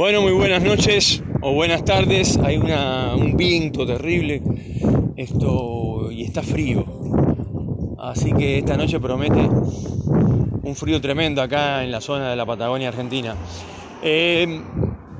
Bueno, 0.00 0.22
muy 0.22 0.32
buenas 0.32 0.62
noches 0.62 1.22
o 1.42 1.52
buenas 1.52 1.84
tardes. 1.84 2.38
Hay 2.38 2.56
una, 2.56 3.14
un 3.14 3.36
viento 3.36 3.84
terrible 3.84 4.40
esto, 5.14 6.10
y 6.10 6.22
está 6.22 6.42
frío. 6.42 6.86
Así 7.98 8.32
que 8.32 8.60
esta 8.60 8.78
noche 8.78 8.98
promete 8.98 9.40
un 10.62 10.74
frío 10.74 11.02
tremendo 11.02 11.42
acá 11.42 11.84
en 11.84 11.90
la 11.90 12.00
zona 12.00 12.30
de 12.30 12.36
la 12.36 12.46
Patagonia 12.46 12.88
Argentina. 12.88 13.34
Eh, 14.02 14.62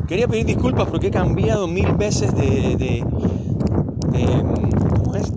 quería 0.09 0.27
pedir 0.27 0.47
disculpas 0.47 0.89
porque 0.89 1.09
he 1.09 1.11
cambiado 1.11 1.69
mil 1.69 1.93
veces 1.93 2.35
de, 2.35 2.77
de, 2.77 3.05
¿cómo 4.97 5.15
es? 5.15 5.31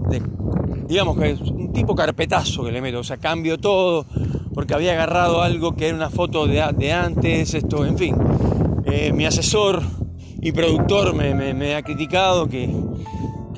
digamos 0.88 1.20
que 1.20 1.32
es 1.32 1.41
un 1.41 1.73
tipo 1.73 1.94
carpetazo 1.96 2.64
que 2.64 2.71
le 2.71 2.80
meto, 2.80 3.00
o 3.00 3.04
sea, 3.04 3.18
cambio 3.18 3.57
todo 3.57 4.05
porque 4.53 4.73
había 4.73 4.94
agarrado 4.94 5.41
algo 5.41 5.75
que 5.75 5.88
era 5.88 5.98
una 5.98 6.09
foto 6.09 6.48
de, 6.48 6.63
de 6.77 6.94
antes, 6.94 7.53
esto, 7.53 7.85
en 7.85 7.98
fin. 7.98 8.16
Eh, 8.86 9.14
mi 9.14 9.26
asesor 9.26 9.82
y 10.42 10.52
productor 10.52 11.14
me, 11.14 11.76
ha 11.76 11.82
criticado 11.84 12.50
que, 12.50 12.70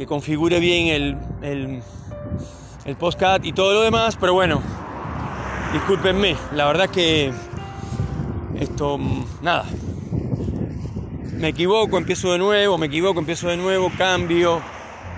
configure 0.08 0.60
bien 0.60 0.88
el, 0.88 1.18
el, 1.42 1.82
el 2.86 2.98
y 3.44 3.54
todo 3.54 3.74
lo 3.74 3.82
demás, 3.82 4.18
pero 4.20 4.34
bueno, 4.34 4.62
discúlpenme, 5.74 6.36
la 6.54 6.66
verdad 6.66 6.90
que 6.90 7.34
esto, 8.60 9.00
nada, 9.42 9.66
me 11.34 11.50
equivoco, 11.50 11.98
empiezo 11.98 12.32
de 12.32 12.38
nuevo, 12.38 12.78
me 12.78 12.86
equivoco, 12.86 13.20
empiezo 13.20 13.48
de 13.48 13.58
nuevo, 13.58 13.92
cambio, 13.98 14.62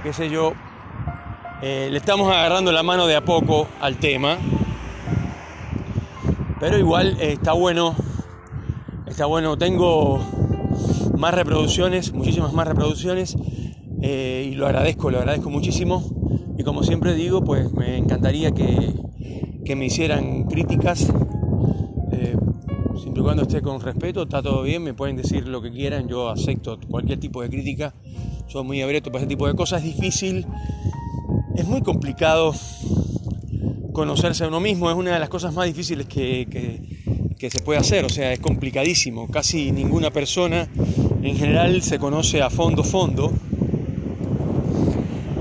qué 0.04 0.14
sé 0.14 0.30
yo. 0.30 0.54
Eh, 1.62 1.90
le 1.92 1.98
estamos 1.98 2.32
agarrando 2.32 2.72
la 2.72 2.84
mano 2.84 3.08
de 3.08 3.16
a 3.16 3.26
poco 3.26 3.68
al 3.82 3.98
tema, 3.98 4.38
pero 6.60 6.78
igual 6.78 7.18
eh, 7.20 7.34
está 7.34 7.52
bueno 7.52 7.96
Está 9.18 9.26
bueno, 9.26 9.58
tengo 9.58 10.20
más 11.18 11.34
reproducciones, 11.34 12.14
muchísimas 12.14 12.54
más 12.54 12.68
reproducciones 12.68 13.36
eh, 14.00 14.48
y 14.52 14.54
lo 14.54 14.68
agradezco, 14.68 15.10
lo 15.10 15.18
agradezco 15.18 15.50
muchísimo. 15.50 16.04
Y 16.56 16.62
como 16.64 16.84
siempre 16.84 17.16
digo, 17.16 17.44
pues 17.44 17.74
me 17.74 17.98
encantaría 17.98 18.52
que, 18.52 19.76
me 19.76 19.86
hicieran 19.88 20.44
críticas, 20.44 21.12
eh, 22.12 22.36
siempre 23.02 23.22
y 23.22 23.24
cuando 23.24 23.42
esté 23.42 23.60
con 23.64 23.82
respeto, 23.82 24.22
está 24.22 24.44
todo 24.44 24.62
bien, 24.62 24.84
me 24.84 24.94
pueden 24.94 25.16
decir 25.16 25.48
lo 25.48 25.64
que 25.64 25.72
quieran, 25.72 26.08
yo 26.08 26.30
acepto 26.30 26.78
cualquier 26.88 27.20
tipo 27.20 27.42
de 27.42 27.50
crítica, 27.50 27.96
soy 28.46 28.66
muy 28.66 28.84
abierto 28.84 29.12
para 29.12 29.24
ese 29.24 29.30
tipo 29.30 29.48
de 29.48 29.56
cosas, 29.56 29.84
es 29.84 29.96
difícil, 29.96 30.46
es 31.56 31.68
muy 31.68 31.82
complicado 31.82 32.54
conocerse 33.94 34.44
a 34.44 34.48
uno 34.48 34.60
mismo, 34.60 34.92
es 34.92 34.96
una 34.96 35.12
de 35.12 35.20
las 35.20 35.30
cosas 35.30 35.56
más 35.56 35.66
difíciles 35.66 36.06
que 36.06 36.48
que 36.52 36.97
se 37.40 37.60
puede 37.60 37.80
hacer, 37.80 38.04
o 38.06 38.10
sea, 38.10 38.34
es 38.34 38.40
complicadísimo. 38.40 39.28
Casi 39.28 39.72
ninguna 39.72 40.12
persona 40.12 40.68
en 41.22 41.38
general 41.38 41.82
se 41.82 42.00
conoce 42.00 42.42
a 42.42 42.50
fondo 42.50 42.84
fondo. 42.84 43.32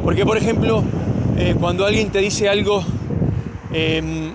Porque, 0.04 0.24
por 0.24 0.36
ejemplo, 0.36 0.84
eh, 1.38 1.54
cuando 1.58 1.84
alguien 1.84 2.10
te 2.10 2.20
dice 2.20 2.48
algo 2.48 2.84
em, 3.72 4.32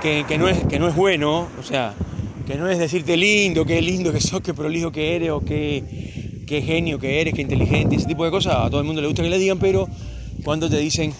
que, 0.00 0.38
no 0.38 0.48
es, 0.48 0.64
que 0.64 0.78
no 0.78 0.88
es 0.88 0.96
bueno, 0.96 1.48
o 1.58 1.62
sea, 1.62 1.94
que 2.46 2.54
no 2.56 2.68
es 2.68 2.78
decirte 2.78 3.16
lindo, 3.16 3.64
qué 3.64 3.82
lindo 3.82 4.12
que 4.12 4.20
sos, 4.20 4.40
qué 4.40 4.54
prolijo 4.54 4.90
que 4.90 5.16
eres, 5.16 5.30
o 5.30 5.40
qué, 5.40 6.42
qué 6.46 6.62
genio 6.62 6.98
que 6.98 7.20
eres, 7.20 7.34
qué 7.34 7.42
inteligente, 7.42 7.96
ese 7.96 8.06
tipo 8.06 8.24
de 8.24 8.30
cosas, 8.30 8.56
a 8.56 8.70
todo 8.70 8.80
el 8.80 8.86
mundo 8.86 9.00
le 9.00 9.08
gusta 9.08 9.22
que 9.22 9.30
le 9.30 9.38
digan, 9.38 9.58
pero 9.58 9.88
cuando 10.42 10.70
te 10.70 10.78
dicen, 10.78 11.12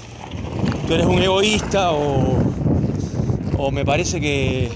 tú 0.86 0.94
eres 0.94 1.06
un 1.06 1.22
egoísta 1.22 1.92
o, 1.92 2.39
o 3.60 3.70
me 3.70 3.84
parece 3.84 4.20
que, 4.20 4.70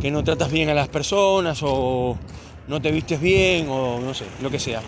que 0.00 0.10
no 0.10 0.24
tratas 0.24 0.50
bien 0.50 0.68
a 0.68 0.74
las 0.74 0.88
personas 0.88 1.60
o 1.62 2.18
no 2.66 2.82
te 2.82 2.90
vistes 2.90 3.20
bien 3.20 3.68
o 3.68 4.00
no 4.00 4.14
sé, 4.14 4.24
lo 4.42 4.50
que 4.50 4.58
sea. 4.58 4.82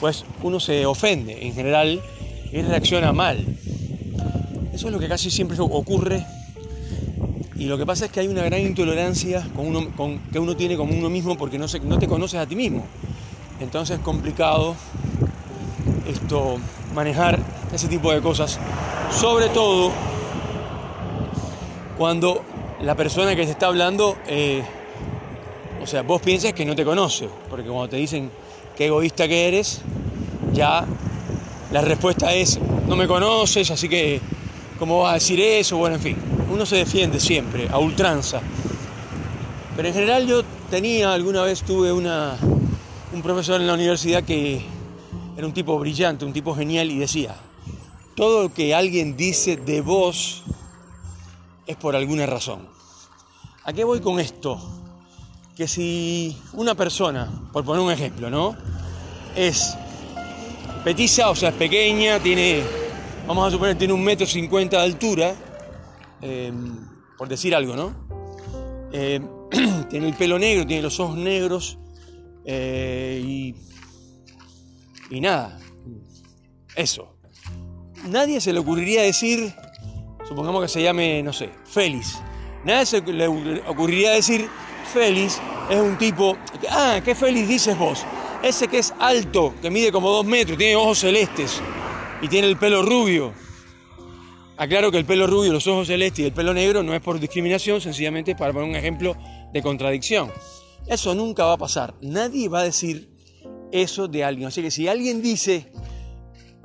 Pues 0.00 0.24
uno 0.42 0.58
se 0.58 0.86
ofende 0.86 1.46
en 1.46 1.54
general 1.54 2.00
y 2.50 2.62
reacciona 2.62 3.12
mal. 3.12 3.44
Eso 4.72 4.86
es 4.86 4.92
lo 4.92 4.98
que 4.98 5.08
casi 5.08 5.30
siempre 5.30 5.56
ocurre 5.60 6.24
y 7.56 7.64
lo 7.64 7.76
que 7.76 7.84
pasa 7.84 8.06
es 8.06 8.12
que 8.12 8.20
hay 8.20 8.28
una 8.28 8.44
gran 8.44 8.60
intolerancia 8.60 9.46
con 9.54 9.66
uno, 9.66 9.90
con, 9.96 10.20
que 10.30 10.38
uno 10.38 10.56
tiene 10.56 10.76
con 10.76 10.90
uno 10.90 11.10
mismo 11.10 11.36
porque 11.36 11.58
no, 11.58 11.66
se, 11.68 11.80
no 11.80 11.98
te 11.98 12.06
conoces 12.06 12.40
a 12.40 12.46
ti 12.46 12.54
mismo. 12.54 12.86
Entonces 13.60 13.98
es 13.98 14.02
complicado 14.02 14.76
esto, 16.06 16.58
manejar 16.94 17.38
ese 17.72 17.88
tipo 17.88 18.12
de 18.12 18.20
cosas. 18.22 18.58
Sobre 19.10 19.48
todo 19.48 19.90
cuando 21.98 22.44
la 22.80 22.94
persona 22.94 23.34
que 23.34 23.44
te 23.44 23.50
está 23.50 23.66
hablando, 23.66 24.16
eh, 24.26 24.62
o 25.82 25.86
sea, 25.86 26.02
vos 26.02 26.22
piensas 26.22 26.52
que 26.52 26.64
no 26.64 26.76
te 26.76 26.84
conoce, 26.84 27.28
porque 27.50 27.68
cuando 27.68 27.88
te 27.88 27.96
dicen 27.96 28.30
qué 28.76 28.86
egoísta 28.86 29.26
que 29.26 29.48
eres, 29.48 29.80
ya 30.52 30.86
la 31.72 31.80
respuesta 31.80 32.32
es, 32.32 32.58
no 32.86 32.94
me 32.94 33.08
conoces, 33.08 33.70
así 33.70 33.88
que, 33.88 34.20
¿cómo 34.78 35.00
vas 35.00 35.10
a 35.10 35.14
decir 35.14 35.40
eso? 35.40 35.76
Bueno, 35.76 35.96
en 35.96 36.02
fin, 36.02 36.16
uno 36.50 36.64
se 36.64 36.76
defiende 36.76 37.18
siempre, 37.18 37.68
a 37.68 37.78
ultranza. 37.78 38.40
Pero 39.76 39.88
en 39.88 39.94
general 39.94 40.26
yo 40.26 40.42
tenía, 40.70 41.12
alguna 41.12 41.42
vez 41.42 41.62
tuve 41.62 41.92
una, 41.92 42.36
un 43.12 43.22
profesor 43.22 43.60
en 43.60 43.66
la 43.66 43.74
universidad 43.74 44.22
que 44.22 44.62
era 45.36 45.46
un 45.46 45.52
tipo 45.52 45.78
brillante, 45.78 46.24
un 46.24 46.32
tipo 46.32 46.54
genial 46.54 46.90
y 46.90 46.98
decía, 46.98 47.34
todo 48.14 48.44
lo 48.44 48.54
que 48.54 48.74
alguien 48.74 49.16
dice 49.16 49.56
de 49.56 49.80
vos 49.80 50.44
es 51.68 51.76
por 51.76 51.94
alguna 51.94 52.26
razón. 52.26 52.66
¿A 53.62 53.72
qué 53.72 53.84
voy 53.84 54.00
con 54.00 54.18
esto? 54.18 54.58
Que 55.54 55.68
si 55.68 56.36
una 56.54 56.74
persona, 56.74 57.50
por 57.52 57.64
poner 57.64 57.82
un 57.82 57.92
ejemplo, 57.92 58.30
¿no? 58.30 58.56
Es 59.36 59.76
petiza, 60.82 61.28
o 61.28 61.36
sea, 61.36 61.50
es 61.50 61.54
pequeña, 61.56 62.20
tiene, 62.20 62.62
vamos 63.26 63.46
a 63.46 63.50
suponer, 63.50 63.76
tiene 63.76 63.92
un 63.92 64.02
metro 64.02 64.26
cincuenta 64.26 64.78
de 64.78 64.82
altura, 64.84 65.34
eh, 66.22 66.50
por 67.18 67.28
decir 67.28 67.54
algo, 67.54 67.76
¿no? 67.76 67.94
Eh, 68.90 69.20
tiene 69.90 70.08
el 70.08 70.14
pelo 70.14 70.38
negro, 70.38 70.66
tiene 70.66 70.82
los 70.82 70.98
ojos 70.98 71.18
negros 71.18 71.78
eh, 72.46 73.20
y, 73.22 73.54
y 75.10 75.20
nada, 75.20 75.60
eso. 76.74 77.14
Nadie 78.06 78.40
se 78.40 78.54
le 78.54 78.60
ocurriría 78.60 79.02
decir 79.02 79.52
supongamos 80.28 80.62
que 80.62 80.68
se 80.68 80.82
llame, 80.82 81.22
no 81.22 81.32
sé, 81.32 81.50
Félix. 81.64 82.20
Nada 82.64 82.84
se 82.84 83.00
le 83.00 83.26
ocurriría 83.66 84.10
decir, 84.10 84.46
Félix 84.92 85.40
es 85.70 85.80
un 85.80 85.96
tipo, 85.96 86.36
ah, 86.70 87.00
¿qué 87.02 87.14
Félix 87.14 87.48
dices 87.48 87.78
vos? 87.78 88.04
Ese 88.42 88.68
que 88.68 88.78
es 88.78 88.92
alto, 88.98 89.54
que 89.62 89.70
mide 89.70 89.90
como 89.90 90.10
dos 90.10 90.26
metros, 90.26 90.58
tiene 90.58 90.76
ojos 90.76 90.98
celestes 90.98 91.60
y 92.20 92.28
tiene 92.28 92.46
el 92.46 92.58
pelo 92.58 92.82
rubio. 92.82 93.32
Aclaro 94.56 94.90
que 94.90 94.98
el 94.98 95.04
pelo 95.04 95.26
rubio, 95.26 95.52
los 95.52 95.66
ojos 95.66 95.86
celestes 95.86 96.20
y 96.20 96.24
el 96.26 96.32
pelo 96.32 96.52
negro 96.52 96.82
no 96.82 96.94
es 96.94 97.00
por 97.00 97.18
discriminación, 97.18 97.80
sencillamente 97.80 98.34
para 98.34 98.52
poner 98.52 98.68
un 98.68 98.76
ejemplo 98.76 99.16
de 99.52 99.62
contradicción. 99.62 100.30
Eso 100.86 101.14
nunca 101.14 101.44
va 101.44 101.54
a 101.54 101.58
pasar. 101.58 101.94
Nadie 102.00 102.48
va 102.48 102.60
a 102.60 102.64
decir 102.64 103.08
eso 103.72 104.08
de 104.08 104.24
alguien. 104.24 104.48
Así 104.48 104.62
que 104.62 104.70
si 104.70 104.88
alguien 104.88 105.22
dice, 105.22 105.72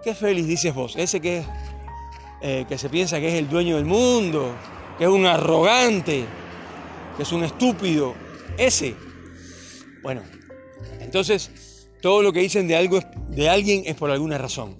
¿qué 0.04 0.16
Félix 0.16 0.48
dices 0.48 0.74
vos? 0.74 0.96
Ese 0.96 1.22
que 1.22 1.40
es 1.40 1.46
eh, 2.46 2.66
que 2.68 2.78
se 2.78 2.90
piensa 2.90 3.22
que 3.22 3.30
es 3.30 3.36
el 3.36 3.48
dueño 3.48 3.78
del 3.78 3.86
mundo, 3.86 4.54
que 4.98 5.06
es 5.06 5.10
un 5.10 5.26
arrogante, 5.26 6.26
que 7.16 7.24
es 7.24 7.32
un 7.32 7.46
estúpido, 7.46 8.16
ese. 8.58 8.96
Bueno, 10.02 10.24
entonces 11.00 11.88
todo 12.02 12.22
lo 12.22 12.34
que 12.34 12.42
dicen 12.42 12.68
de 12.68 12.76
algo 12.76 13.00
de 13.30 13.48
alguien 13.48 13.84
es 13.86 13.96
por 13.96 14.12
alguna 14.12 14.38
razón. 14.38 14.76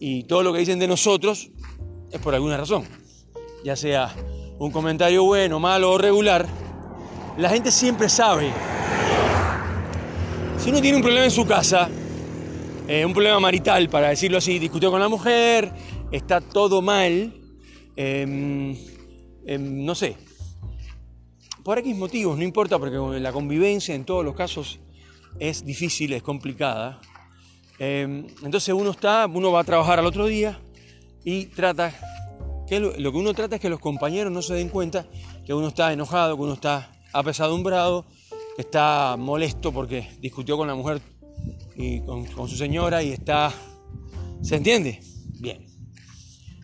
Y 0.00 0.24
todo 0.24 0.42
lo 0.42 0.54
que 0.54 0.60
dicen 0.60 0.78
de 0.78 0.88
nosotros 0.88 1.50
es 2.10 2.18
por 2.18 2.34
alguna 2.34 2.56
razón. 2.56 2.84
Ya 3.62 3.76
sea 3.76 4.10
un 4.58 4.70
comentario 4.70 5.24
bueno, 5.24 5.60
malo 5.60 5.92
o 5.92 5.98
regular, 5.98 6.48
la 7.36 7.50
gente 7.50 7.70
siempre 7.70 8.08
sabe. 8.08 8.50
Si 10.56 10.70
uno 10.70 10.80
tiene 10.80 10.96
un 10.96 11.02
problema 11.02 11.26
en 11.26 11.30
su 11.30 11.44
casa, 11.44 11.90
eh, 12.88 13.04
un 13.04 13.12
problema 13.12 13.38
marital, 13.38 13.90
para 13.90 14.08
decirlo 14.08 14.38
así, 14.38 14.58
discutió 14.58 14.90
con 14.90 15.00
la 15.00 15.08
mujer, 15.08 15.72
está 16.12 16.40
todo 16.40 16.82
mal, 16.82 17.32
em, 17.96 18.76
em, 19.46 19.84
no 19.84 19.94
sé, 19.94 20.16
por 21.64 21.78
X 21.78 21.96
motivos, 21.96 22.36
no 22.36 22.44
importa, 22.44 22.78
porque 22.78 23.18
la 23.18 23.32
convivencia 23.32 23.94
en 23.94 24.04
todos 24.04 24.24
los 24.24 24.34
casos 24.34 24.78
es 25.38 25.64
difícil, 25.64 26.12
es 26.12 26.22
complicada. 26.22 27.00
Em, 27.78 28.26
entonces 28.42 28.74
uno 28.74 28.90
está, 28.90 29.26
uno 29.26 29.50
va 29.50 29.60
a 29.60 29.64
trabajar 29.64 29.98
al 29.98 30.06
otro 30.06 30.26
día 30.26 30.60
y 31.24 31.46
trata, 31.46 31.94
que 32.68 32.78
lo, 32.78 32.92
que 32.92 33.18
uno 33.18 33.32
trata 33.32 33.56
es 33.56 33.62
que 33.62 33.70
los 33.70 33.80
compañeros 33.80 34.32
no 34.32 34.42
se 34.42 34.54
den 34.54 34.68
cuenta 34.68 35.06
que 35.46 35.54
uno 35.54 35.68
está 35.68 35.92
enojado, 35.92 36.36
que 36.36 36.42
uno 36.42 36.54
está 36.54 36.92
apesadumbrado, 37.12 38.04
que 38.56 38.62
está 38.62 39.16
molesto 39.18 39.72
porque 39.72 40.08
discutió 40.20 40.56
con 40.56 40.68
la 40.68 40.74
mujer 40.74 41.00
y 41.76 42.00
con 42.00 42.48
su 42.48 42.56
señora 42.56 43.02
y 43.02 43.12
está... 43.12 43.52
¿Se 44.42 44.56
entiende? 44.56 45.00
Bien. 45.40 45.71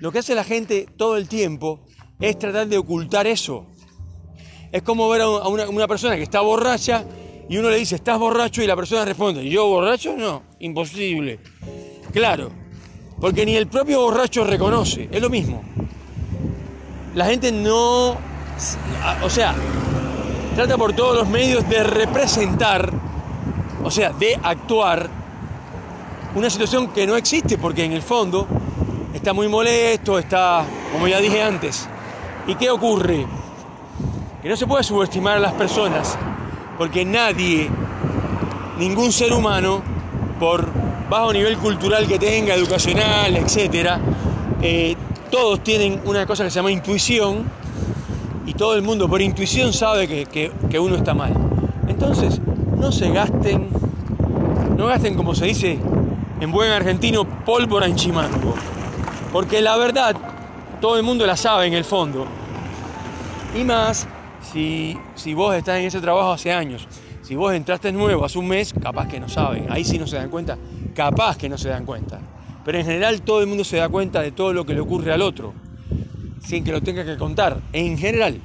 Lo 0.00 0.12
que 0.12 0.21
hace 0.21 0.35
la 0.35 0.45
gente 0.45 0.87
todo 0.97 1.17
el 1.17 1.29
tiempo 1.29 1.81
es 2.21 2.39
tratar 2.39 2.69
de 2.69 2.79
ocultar 2.79 3.27
eso. 3.27 3.67
Es 4.71 4.83
como 4.83 5.09
ver 5.09 5.23
a 5.23 5.29
una, 5.29 5.89
persona 5.89 6.17
que 6.17 6.23
está 6.23 6.41
borracha 6.41 7.05
y 7.49 7.56
uno 7.56 7.71
le 7.71 7.79
dice, 7.79 7.97
¿estás 7.97 8.19
borracho? 8.19 8.62
Y 8.62 8.67
la 8.67 8.77
persona 8.77 9.05
responde, 9.05 9.49
¿yo 9.49 9.67
borracho? 9.67 10.15
No, 10.17 10.43
imposible. 10.61 11.41
Claro, 12.12 12.50
porque 13.21 13.45
ni 13.45 13.56
el 13.56 13.67
propio 13.67 14.03
borracho 14.03 14.45
reconoce, 14.45 15.09
es 15.11 15.21
lo 15.21 15.31
mismo. 15.31 15.62
La 17.15 17.25
gente 17.25 17.50
no, 17.50 18.17
o 19.23 19.31
sea, 19.31 19.55
trata 20.55 20.77
por 20.77 20.93
todos 20.93 21.17
los 21.17 21.29
medios 21.29 21.69
de 21.69 21.83
representar, 21.83 22.93
o 23.83 23.91
sea, 23.91 24.12
de 24.12 24.39
actuar 24.43 25.09
una 26.35 26.50
situación 26.50 26.89
que 26.93 27.06
no 27.06 27.17
existe, 27.17 27.59
porque 27.59 27.85
en 27.85 27.93
el 27.93 28.03
fondo 28.03 28.47
está 29.29 29.35
muy 29.35 29.49
molesto, 29.49 30.19
está, 30.19 30.65
como 30.91 31.07
ya 31.07 31.21
dije 31.21 31.43
antes. 31.43 31.87
¿Y 32.47 32.55
qué 32.55 32.71
ocurre? 32.71 33.27
Que 34.41 34.49
no 34.49 34.57
se 34.57 34.67
puede 34.67 34.83
subestimar 34.83 35.37
a 35.37 35.39
las 35.39 35.53
personas 35.53 36.17
porque 36.79 37.05
nadie, 37.05 37.69
ningún 38.79 39.13
ser 39.13 39.35
humano, 39.35 39.83
por 40.41 40.67
bajo 41.11 41.31
nivel 41.35 41.59
cultural 41.59 42.07
que 42.07 42.19
tenga, 42.19 42.55
educacional, 42.55 43.37
etc., 43.37 43.99
eh, 44.63 44.97
todos 45.31 45.63
tienen 45.63 46.01
una 46.07 46.25
cosa 46.25 46.45
que 46.45 46.51
se 46.51 46.57
llama 46.57 46.73
intuición 46.73 47.45
y 48.47 48.55
todo 48.55 48.77
el 48.77 48.81
mundo 48.81 49.11
por 49.11 49.21
intuición 49.21 49.75
sabe 49.75 50.09
que, 50.09 50.51
que 50.71 50.79
uno 50.79 50.97
está 50.97 51.13
mal. 51.13 51.35
Entonces, 51.87 52.41
no 52.79 52.91
se 52.93 53.11
gasten, 53.11 53.69
no 54.75 54.87
gasten 54.87 55.15
como 55.17 55.35
se 55.35 55.45
dice 55.45 55.79
en 56.41 56.51
buen 56.51 56.71
argentino, 56.71 57.27
pólvora 57.45 57.85
en 57.85 57.95
chimango. 57.95 58.55
Porque 59.33 59.61
la 59.61 59.77
verdad, 59.77 60.17
todo 60.81 60.97
el 60.97 61.03
mundo 61.03 61.27
la 61.27 61.37
sabe 61.37 61.67
en 61.67 61.75
el 61.75 61.85
fondo. 61.85 62.27
Y 63.59 63.65
más 63.65 64.07
si, 64.53 64.97
vos 65.35 65.55
estás 65.55 65.79
en 65.79 65.87
ese 65.87 66.01
trabajo 66.01 66.33
hace 66.33 66.53
años, 66.53 66.87
si 67.23 67.35
vos 67.35 67.53
entraste 67.53 67.93
nuevo 67.93 68.25
hace 68.25 68.39
un 68.39 68.49
mes, 68.49 68.73
capaz 68.73 69.09
que 69.09 69.21
no 69.21 69.29
saben, 69.29 69.67
ahí 69.71 69.85
sí 69.85 69.99
no 69.99 70.07
se 70.07 70.17
dan 70.17 70.31
cuenta, 70.31 70.57
capaz 70.95 71.37
que 71.37 71.49
no 71.49 71.59
se 71.59 71.69
dan 71.69 71.85
cuenta. 71.85 72.21
Pero 72.65 72.79
en 72.79 72.87
general 72.87 73.23
todo 73.23 73.41
el 73.41 73.47
mundo 73.47 73.65
se 73.65 73.77
da 73.77 73.89
cuenta 73.89 74.23
de 74.23 74.33
todo 74.33 74.53
lo 74.53 74.65
que 74.65 74.75
le 74.75 74.81
ocurre 74.81 75.13
al 75.13 75.23
otro, 75.23 75.53
sin 76.43 76.65
que 76.65 76.73
lo 76.73 76.81
tenga 76.81 77.05
que 77.05 77.17
contar, 77.17 77.61
en 77.73 77.99
general. 77.99 78.41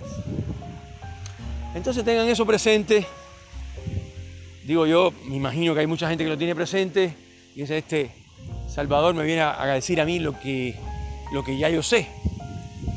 Entonces 1.75 2.03
tengan 2.03 2.27
eso 2.27 2.45
presente. 2.45 3.05
Digo 4.65 4.85
yo, 4.85 5.13
me 5.27 5.35
imagino 5.35 5.73
que 5.73 5.81
hay 5.81 5.87
mucha 5.87 6.09
gente 6.09 6.23
que 6.23 6.29
lo 6.29 6.37
tiene 6.37 6.55
presente 6.55 7.15
y 7.55 7.61
es 7.61 7.69
este 7.69 8.22
Salvador 8.73 9.13
me 9.13 9.23
viene 9.23 9.41
a 9.41 9.65
decir 9.67 10.01
a 10.01 10.05
mí 10.05 10.17
lo 10.17 10.39
que, 10.39 10.75
lo 11.31 11.43
que 11.43 11.57
ya 11.59 11.69
yo 11.69 11.83
sé. 11.83 12.07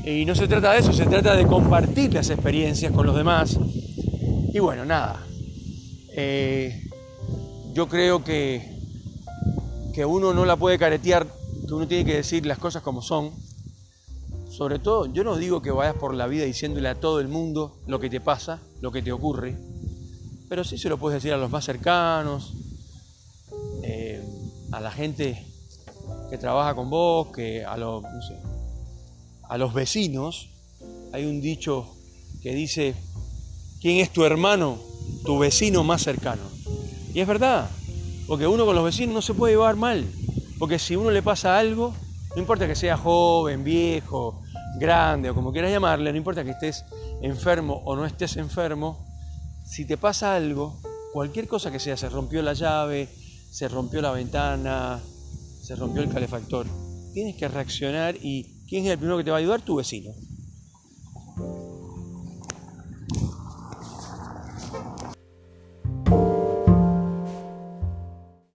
Y 0.07 0.25
no 0.25 0.35
se 0.35 0.49
trata 0.49 0.73
de 0.73 0.79
eso, 0.79 0.93
se 0.93 1.05
trata 1.05 1.37
de 1.37 1.47
compartir 1.47 2.15
las 2.15 2.31
experiencias 2.31 2.93
con 2.93 3.05
los 3.05 3.15
demás. 3.15 3.59
Y 4.55 4.59
bueno, 4.59 4.87
nada. 4.87 5.23
Eh, 6.13 6.83
yo 7.75 7.89
creo 7.89 8.25
que, 8.25 8.79
que 9.93 10.07
uno 10.07 10.33
no 10.33 10.47
la 10.47 10.57
puede 10.57 10.79
caretear, 10.79 11.27
que 11.67 11.75
uno 11.75 11.87
tiene 11.87 12.07
que 12.07 12.15
decir 12.15 12.47
las 12.47 12.59
cosas 12.59 12.83
como 12.83 13.03
son. 13.03 13.33
Sobre 14.49 14.79
todo, 14.79 15.13
yo 15.13 15.25
no 15.25 15.37
digo 15.37 15.61
que 15.61 15.73
vayas 15.73 15.97
por 15.97 16.15
la 16.15 16.27
vida 16.27 16.45
diciéndole 16.45 16.89
a 16.89 16.95
todo 16.95 17.21
el 17.21 17.29
mundo 17.29 17.77
lo 17.87 18.01
que 18.01 18.09
te 18.09 18.23
pasa, 18.23 18.63
lo 18.81 18.93
que 18.93 19.03
te 19.03 19.13
ocurre, 19.13 19.59
pero 20.49 20.65
sí 20.65 20.79
se 20.79 20.89
lo 20.89 20.97
puedes 20.97 21.23
decir 21.23 21.35
a 21.35 21.37
los 21.37 21.51
más 21.51 21.67
cercanos, 21.67 22.55
eh, 23.83 24.25
a 24.73 24.81
la 24.81 24.91
gente 24.91 25.56
que 26.31 26.39
trabaja 26.39 26.75
con 26.75 26.91
vos, 26.91 27.29
que 27.29 27.65
a 27.65 27.77
los, 27.77 28.03
no 28.03 28.23
sé, 28.23 28.37
a 29.49 29.59
los 29.59 29.73
vecinos, 29.75 30.49
hay 31.13 31.25
un 31.25 31.41
dicho 31.41 31.95
que 32.43 32.55
dice, 32.55 32.95
¿quién 33.81 33.99
es 33.99 34.13
tu 34.13 34.25
hermano? 34.25 34.79
Tu 35.25 35.39
vecino 35.39 35.85
más 35.85 36.03
cercano. 36.03 36.43
Y 37.15 37.21
es 37.21 37.27
verdad, 37.27 37.71
porque 38.27 38.47
uno 38.47 38.67
con 38.67 38.75
los 38.75 38.85
vecinos 38.85 39.15
no 39.15 39.23
se 39.23 39.35
puede 39.35 39.55
llevar 39.55 39.77
mal, 39.77 40.05
porque 40.59 40.79
si 40.79 40.97
uno 40.97 41.11
le 41.11 41.23
pasa 41.23 41.59
algo, 41.59 41.95
no 42.35 42.41
importa 42.41 42.67
que 42.67 42.75
sea 42.75 42.97
joven, 42.97 43.65
viejo, 43.65 44.43
grande 44.79 45.31
o 45.31 45.35
como 45.35 45.53
quieras 45.53 45.71
llamarle, 45.71 46.13
no 46.13 46.19
importa 46.19 46.45
que 46.45 46.51
estés 46.51 46.85
enfermo 47.23 47.83
o 47.85 47.97
no 47.97 48.05
estés 48.05 48.37
enfermo, 48.37 49.07
si 49.65 49.85
te 49.85 49.97
pasa 49.97 50.37
algo, 50.37 50.79
cualquier 51.13 51.49
cosa 51.49 51.71
que 51.73 51.81
sea, 51.81 51.97
se 51.97 52.09
rompió 52.09 52.43
la 52.43 52.53
llave, 52.53 53.09
se 53.51 53.69
rompió 53.69 54.03
la 54.03 54.11
ventana, 54.11 55.01
se 55.67 55.75
rompió 55.75 56.01
el 56.01 56.09
calefactor, 56.09 56.65
tienes 57.13 57.35
que 57.35 57.49
reaccionar 57.49 58.15
y 58.23 58.65
¿quién 58.69 58.85
es 58.85 58.93
el 58.93 58.99
primero 58.99 59.19
que 59.19 59.25
te 59.25 59.33
va 59.33 59.39
a 59.39 59.41
ayudar? 59.41 59.63
Tu 59.63 59.75
vecino. 59.75 60.13